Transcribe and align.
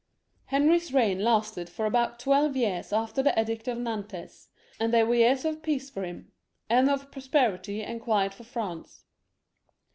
Henry's 0.45 0.91
reign 0.91 1.23
lasted 1.23 1.69
for 1.69 1.85
about 1.85 2.17
twelve 2.17 2.55
years 2.57 2.91
after 2.91 3.21
the 3.21 3.39
Edict 3.39 3.67
of 3.67 3.77
Nantes, 3.77 4.47
and 4.79 4.91
they 4.91 5.03
were 5.03 5.13
years 5.13 5.45
of 5.45 5.61
peace 5.61 5.91
for 5.91 6.01
him, 6.03 6.31
and 6.71 6.89
of 6.89 7.07
riches 7.15 7.83
and 7.87 8.01
quiet 8.01 8.33
for 8.33 8.43
France. 8.43 9.05